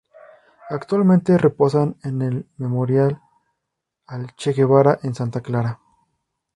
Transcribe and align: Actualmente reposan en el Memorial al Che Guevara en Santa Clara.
Actualmente 0.71 1.37
reposan 1.37 1.95
en 2.01 2.23
el 2.23 2.47
Memorial 2.57 3.21
al 4.07 4.35
Che 4.35 4.51
Guevara 4.53 4.97
en 5.03 5.13
Santa 5.13 5.41
Clara. 5.41 5.79